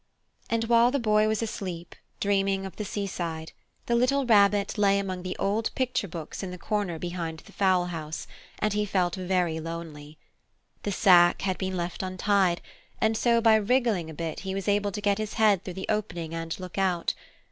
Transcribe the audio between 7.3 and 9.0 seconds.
the fowl house, and he